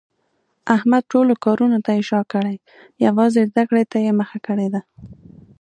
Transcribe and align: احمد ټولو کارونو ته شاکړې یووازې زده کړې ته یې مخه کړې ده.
احمد 0.75 1.03
ټولو 1.11 1.33
کارونو 1.45 1.77
ته 1.85 1.91
شاکړې 2.09 2.55
یووازې 3.05 3.41
زده 3.49 3.63
کړې 3.69 3.83
ته 3.91 3.97
یې 4.05 4.11
مخه 4.19 4.37
کړې 4.47 4.67
ده. 4.73 4.81